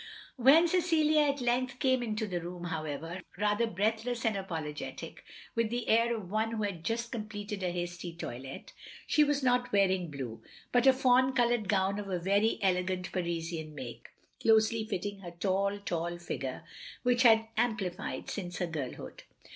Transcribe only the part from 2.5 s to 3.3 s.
however,